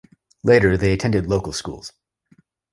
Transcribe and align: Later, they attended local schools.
Later, 0.43 0.77
they 0.77 0.93
attended 0.93 1.27
local 1.27 1.53
schools. 1.53 1.93